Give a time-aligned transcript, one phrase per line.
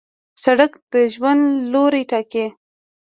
[0.43, 2.45] سړک د ژوند لوری ټاکي.